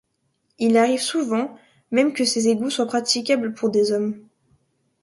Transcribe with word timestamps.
Il 0.57 0.77
arrive 0.77 0.99
souvent 0.99 1.55
même 1.91 2.11
que 2.13 2.25
ces 2.25 2.47
égouts 2.47 2.71
soient 2.71 2.87
praticables 2.87 3.53
pour 3.53 3.69
des 3.69 3.91
hommes. 3.91 4.19